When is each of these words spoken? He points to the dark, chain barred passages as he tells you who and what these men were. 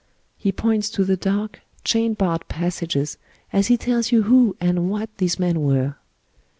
He 0.35 0.51
points 0.51 0.89
to 0.89 1.03
the 1.05 1.15
dark, 1.15 1.61
chain 1.83 2.15
barred 2.15 2.47
passages 2.47 3.19
as 3.53 3.67
he 3.67 3.77
tells 3.77 4.11
you 4.11 4.23
who 4.23 4.55
and 4.59 4.89
what 4.89 5.15
these 5.19 5.37
men 5.37 5.61
were. 5.61 5.95